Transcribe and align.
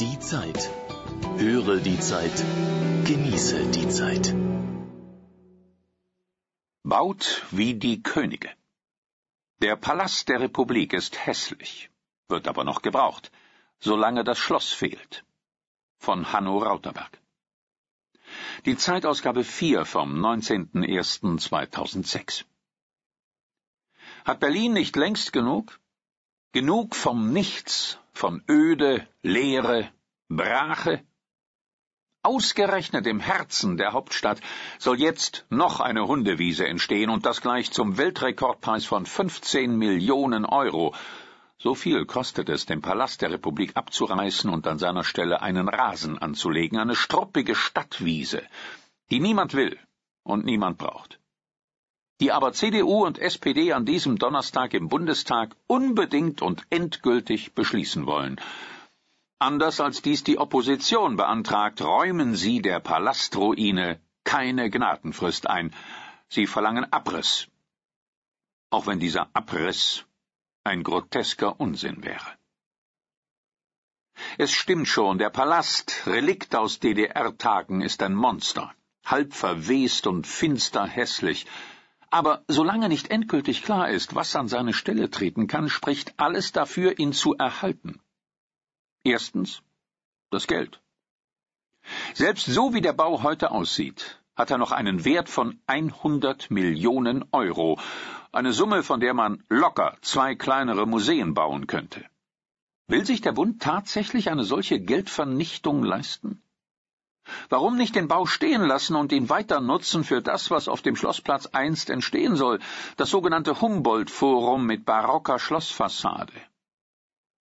Die 0.00 0.18
Zeit. 0.20 0.70
Höre 1.38 1.80
die 1.80 1.98
Zeit. 1.98 2.44
Genieße 3.04 3.66
die 3.76 3.88
Zeit. 3.88 4.32
Baut 6.84 7.42
wie 7.50 7.74
die 7.74 8.00
Könige. 8.00 8.48
Der 9.60 9.74
Palast 9.74 10.28
der 10.28 10.38
Republik 10.38 10.92
ist 10.92 11.26
hässlich, 11.26 11.90
wird 12.28 12.46
aber 12.46 12.62
noch 12.62 12.82
gebraucht, 12.82 13.32
solange 13.80 14.22
das 14.22 14.38
Schloss 14.38 14.72
fehlt. 14.72 15.24
Von 15.96 16.32
Hanno 16.32 16.58
Rauterberg. 16.58 17.20
Die 18.66 18.76
Zeitausgabe 18.76 19.42
4 19.42 19.84
vom 19.84 20.24
19.01.2006. 20.24 22.44
Hat 24.24 24.38
Berlin 24.38 24.74
nicht 24.74 24.94
längst 24.94 25.32
genug? 25.32 25.80
Genug 26.52 26.94
vom 26.94 27.32
Nichts, 27.32 27.98
von 28.18 28.42
Öde, 28.50 29.06
Leere, 29.22 29.92
Brache? 30.28 31.04
Ausgerechnet 32.24 33.06
im 33.06 33.20
Herzen 33.20 33.76
der 33.76 33.92
Hauptstadt 33.92 34.40
soll 34.80 34.98
jetzt 34.98 35.46
noch 35.50 35.78
eine 35.78 36.08
Hundewiese 36.08 36.66
entstehen 36.66 37.10
und 37.10 37.24
das 37.26 37.40
gleich 37.40 37.70
zum 37.70 37.96
Weltrekordpreis 37.96 38.84
von 38.84 39.06
15 39.06 39.78
Millionen 39.78 40.44
Euro. 40.44 40.96
So 41.58 41.76
viel 41.76 42.06
kostet 42.06 42.48
es, 42.48 42.66
den 42.66 42.82
Palast 42.82 43.22
der 43.22 43.30
Republik 43.30 43.76
abzureißen 43.76 44.50
und 44.50 44.66
an 44.66 44.80
seiner 44.80 45.04
Stelle 45.04 45.40
einen 45.40 45.68
Rasen 45.68 46.18
anzulegen, 46.18 46.80
eine 46.80 46.96
struppige 46.96 47.54
Stadtwiese, 47.54 48.42
die 49.12 49.20
niemand 49.20 49.54
will 49.54 49.78
und 50.24 50.44
niemand 50.44 50.76
braucht 50.76 51.17
die 52.20 52.32
aber 52.32 52.52
CDU 52.52 53.04
und 53.06 53.18
SPD 53.18 53.72
an 53.72 53.84
diesem 53.84 54.18
Donnerstag 54.18 54.74
im 54.74 54.88
Bundestag 54.88 55.54
unbedingt 55.66 56.42
und 56.42 56.66
endgültig 56.70 57.54
beschließen 57.54 58.06
wollen. 58.06 58.40
Anders 59.38 59.80
als 59.80 60.02
dies 60.02 60.24
die 60.24 60.38
Opposition 60.38 61.16
beantragt, 61.16 61.80
räumen 61.80 62.34
sie 62.34 62.60
der 62.60 62.80
Palastruine 62.80 64.00
keine 64.24 64.68
Gnadenfrist 64.68 65.48
ein. 65.48 65.72
Sie 66.28 66.46
verlangen 66.46 66.92
Abriss. 66.92 67.46
Auch 68.70 68.86
wenn 68.86 68.98
dieser 68.98 69.28
Abriss 69.32 70.04
ein 70.64 70.82
grotesker 70.82 71.58
Unsinn 71.60 72.02
wäre. 72.02 72.38
Es 74.36 74.52
stimmt 74.52 74.88
schon, 74.88 75.18
der 75.18 75.30
Palast, 75.30 76.02
Relikt 76.06 76.54
aus 76.56 76.80
DDR-Tagen, 76.80 77.80
ist 77.80 78.02
ein 78.02 78.14
Monster, 78.14 78.74
halb 79.04 79.32
verwest 79.32 80.08
und 80.08 80.26
finster 80.26 80.86
hässlich, 80.86 81.46
aber 82.10 82.44
solange 82.48 82.88
nicht 82.88 83.10
endgültig 83.10 83.62
klar 83.62 83.90
ist, 83.90 84.14
was 84.14 84.34
an 84.36 84.48
seine 84.48 84.72
Stelle 84.72 85.10
treten 85.10 85.46
kann, 85.46 85.68
spricht 85.68 86.14
alles 86.18 86.52
dafür, 86.52 86.98
ihn 86.98 87.12
zu 87.12 87.34
erhalten. 87.34 88.00
Erstens 89.04 89.62
das 90.30 90.46
Geld. 90.46 90.80
Selbst 92.14 92.46
so 92.46 92.74
wie 92.74 92.80
der 92.80 92.92
Bau 92.92 93.22
heute 93.22 93.50
aussieht, 93.50 94.20
hat 94.36 94.50
er 94.50 94.58
noch 94.58 94.72
einen 94.72 95.04
Wert 95.04 95.28
von 95.28 95.60
100 95.66 96.50
Millionen 96.50 97.24
Euro, 97.32 97.78
eine 98.32 98.52
Summe, 98.52 98.82
von 98.82 99.00
der 99.00 99.14
man 99.14 99.42
locker 99.48 99.96
zwei 100.02 100.34
kleinere 100.34 100.86
Museen 100.86 101.34
bauen 101.34 101.66
könnte. 101.66 102.04
Will 102.86 103.04
sich 103.04 103.20
der 103.20 103.32
Bund 103.32 103.60
tatsächlich 103.60 104.30
eine 104.30 104.44
solche 104.44 104.80
Geldvernichtung 104.80 105.82
leisten? 105.82 106.42
Warum 107.48 107.76
nicht 107.76 107.94
den 107.94 108.08
Bau 108.08 108.26
stehen 108.26 108.62
lassen 108.62 108.96
und 108.96 109.12
ihn 109.12 109.28
weiter 109.28 109.60
nutzen 109.60 110.04
für 110.04 110.22
das, 110.22 110.50
was 110.50 110.68
auf 110.68 110.82
dem 110.82 110.96
Schlossplatz 110.96 111.46
einst 111.46 111.90
entstehen 111.90 112.36
soll, 112.36 112.58
das 112.96 113.10
sogenannte 113.10 113.60
Humboldt-Forum 113.60 114.66
mit 114.66 114.84
barocker 114.84 115.38
Schlossfassade? 115.38 116.32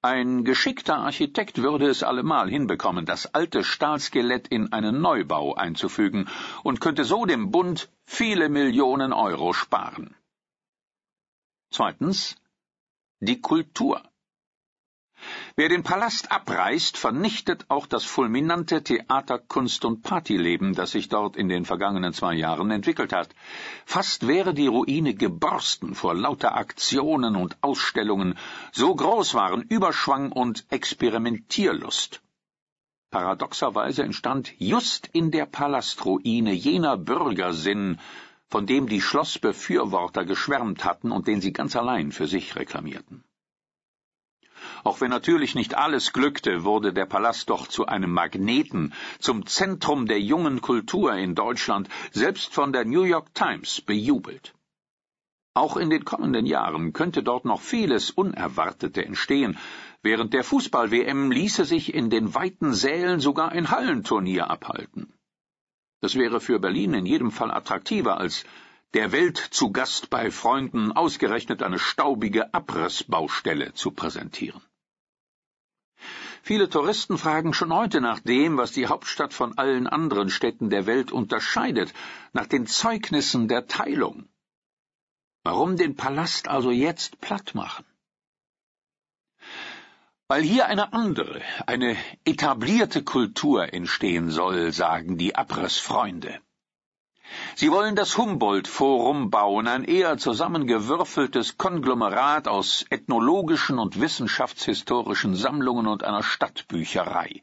Ein 0.00 0.44
geschickter 0.44 0.98
Architekt 0.98 1.60
würde 1.60 1.88
es 1.88 2.04
allemal 2.04 2.48
hinbekommen, 2.48 3.04
das 3.04 3.34
alte 3.34 3.64
Stahlskelett 3.64 4.46
in 4.46 4.72
einen 4.72 5.00
Neubau 5.00 5.54
einzufügen 5.54 6.28
und 6.62 6.80
könnte 6.80 7.04
so 7.04 7.24
dem 7.26 7.50
Bund 7.50 7.90
viele 8.04 8.48
Millionen 8.48 9.12
Euro 9.12 9.52
sparen. 9.52 10.14
Zweitens 11.70 12.36
die 13.20 13.40
Kultur. 13.40 14.02
Wer 15.56 15.68
den 15.68 15.82
Palast 15.82 16.30
abreißt, 16.30 16.96
vernichtet 16.96 17.66
auch 17.68 17.86
das 17.86 18.04
fulminante 18.04 18.82
Theater-, 18.82 19.38
Kunst- 19.38 19.84
und 19.84 20.02
Partyleben, 20.02 20.74
das 20.74 20.92
sich 20.92 21.08
dort 21.08 21.36
in 21.36 21.48
den 21.48 21.64
vergangenen 21.64 22.12
zwei 22.12 22.34
Jahren 22.34 22.70
entwickelt 22.70 23.12
hat. 23.12 23.28
Fast 23.84 24.26
wäre 24.26 24.54
die 24.54 24.68
Ruine 24.68 25.14
geborsten 25.14 25.94
vor 25.94 26.14
lauter 26.14 26.56
Aktionen 26.56 27.36
und 27.36 27.56
Ausstellungen, 27.62 28.38
so 28.72 28.94
groß 28.94 29.34
waren 29.34 29.62
Überschwang 29.62 30.32
und 30.32 30.66
Experimentierlust. 30.70 32.22
Paradoxerweise 33.10 34.02
entstand 34.02 34.52
just 34.58 35.08
in 35.08 35.30
der 35.30 35.46
Palastruine 35.46 36.52
jener 36.52 36.96
Bürgersinn, 36.96 37.98
von 38.48 38.66
dem 38.66 38.86
die 38.86 39.00
Schlossbefürworter 39.00 40.24
geschwärmt 40.24 40.84
hatten 40.84 41.10
und 41.10 41.26
den 41.26 41.40
sie 41.40 41.52
ganz 41.52 41.74
allein 41.74 42.12
für 42.12 42.26
sich 42.26 42.56
reklamierten. 42.56 43.24
Auch 44.88 45.02
wenn 45.02 45.10
natürlich 45.10 45.54
nicht 45.54 45.76
alles 45.76 46.14
glückte, 46.14 46.64
wurde 46.64 46.94
der 46.94 47.04
Palast 47.04 47.50
doch 47.50 47.66
zu 47.66 47.84
einem 47.84 48.10
Magneten, 48.10 48.94
zum 49.18 49.44
Zentrum 49.44 50.06
der 50.06 50.18
jungen 50.18 50.62
Kultur 50.62 51.12
in 51.12 51.34
Deutschland, 51.34 51.90
selbst 52.10 52.54
von 52.54 52.72
der 52.72 52.86
New 52.86 53.02
York 53.02 53.34
Times 53.34 53.82
bejubelt. 53.82 54.54
Auch 55.52 55.76
in 55.76 55.90
den 55.90 56.06
kommenden 56.06 56.46
Jahren 56.46 56.94
könnte 56.94 57.22
dort 57.22 57.44
noch 57.44 57.60
vieles 57.60 58.10
Unerwartete 58.10 59.04
entstehen. 59.04 59.58
Während 60.00 60.32
der 60.32 60.42
Fußball-WM 60.42 61.32
ließe 61.32 61.66
sich 61.66 61.92
in 61.92 62.08
den 62.08 62.34
weiten 62.34 62.72
Sälen 62.72 63.20
sogar 63.20 63.52
ein 63.52 63.70
Hallenturnier 63.70 64.48
abhalten. 64.48 65.12
Das 66.00 66.14
wäre 66.14 66.40
für 66.40 66.60
Berlin 66.60 66.94
in 66.94 67.04
jedem 67.04 67.30
Fall 67.30 67.50
attraktiver 67.50 68.18
als 68.18 68.46
der 68.94 69.12
Welt 69.12 69.36
zu 69.36 69.70
Gast 69.70 70.08
bei 70.08 70.30
Freunden 70.30 70.92
ausgerechnet 70.92 71.62
eine 71.62 71.78
staubige 71.78 72.54
Abrissbaustelle 72.54 73.74
zu 73.74 73.90
präsentieren. 73.90 74.62
Viele 76.42 76.68
Touristen 76.68 77.18
fragen 77.18 77.52
schon 77.52 77.72
heute 77.72 78.00
nach 78.00 78.20
dem, 78.20 78.56
was 78.56 78.72
die 78.72 78.86
Hauptstadt 78.86 79.34
von 79.34 79.58
allen 79.58 79.86
anderen 79.86 80.30
Städten 80.30 80.70
der 80.70 80.86
Welt 80.86 81.12
unterscheidet, 81.12 81.92
nach 82.32 82.46
den 82.46 82.66
Zeugnissen 82.66 83.48
der 83.48 83.66
Teilung. 83.66 84.28
Warum 85.42 85.76
den 85.76 85.96
Palast 85.96 86.48
also 86.48 86.70
jetzt 86.70 87.20
platt 87.20 87.54
machen? 87.54 87.84
Weil 90.28 90.42
hier 90.42 90.66
eine 90.66 90.92
andere, 90.92 91.40
eine 91.66 91.96
etablierte 92.24 93.02
Kultur 93.02 93.72
entstehen 93.72 94.30
soll, 94.30 94.72
sagen 94.72 95.16
die 95.16 95.34
Abrissfreunde. 95.36 96.40
Sie 97.54 97.70
wollen 97.70 97.96
das 97.96 98.16
Humboldt-Forum 98.16 99.30
bauen, 99.30 99.68
ein 99.68 99.84
eher 99.84 100.16
zusammengewürfeltes 100.18 101.58
Konglomerat 101.58 102.48
aus 102.48 102.86
ethnologischen 102.90 103.78
und 103.78 104.00
wissenschaftshistorischen 104.00 105.34
Sammlungen 105.34 105.86
und 105.86 106.04
einer 106.04 106.22
Stadtbücherei. 106.22 107.42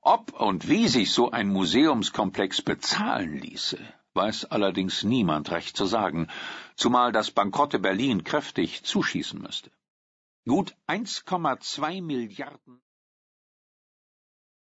Ob 0.00 0.32
und 0.40 0.68
wie 0.68 0.88
sich 0.88 1.12
so 1.12 1.30
ein 1.30 1.48
Museumskomplex 1.48 2.62
bezahlen 2.62 3.38
ließe, 3.38 3.78
weiß 4.14 4.46
allerdings 4.46 5.02
niemand 5.02 5.50
recht 5.50 5.76
zu 5.76 5.86
sagen, 5.86 6.28
zumal 6.74 7.12
das 7.12 7.30
bankrotte 7.30 7.78
Berlin 7.78 8.24
kräftig 8.24 8.82
zuschießen 8.82 9.40
müsste. 9.40 9.70
Gut 10.46 10.74
1,2 10.88 12.02
Milliarden 12.02 12.82